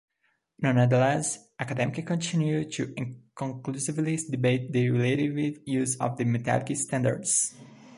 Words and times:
Nonetheless, 0.63 1.47
academics 1.59 2.07
continue 2.07 2.67
to 2.71 2.91
inconclusively 2.97 4.17
debate 4.31 4.71
the 4.71 4.89
relative 4.89 5.59
use 5.67 5.95
of 5.97 6.17
the 6.17 6.25
metallic 6.25 6.75
standards. 6.75 7.53